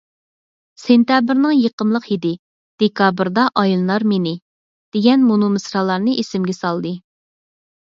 «سېنتەبىرنىڭ 0.83 1.53
يېقىملىق 1.63 2.07
ھىدى، 2.13 2.31
دېكابىردا 2.85 3.45
ئايلىنار 3.63 4.07
مېنى» 4.15 4.35
دېگەن 4.99 5.25
مۇنۇ 5.29 5.53
مىسرالارنى 5.59 6.19
ئېسىمگە 6.25 6.59
سالدى. 6.65 6.99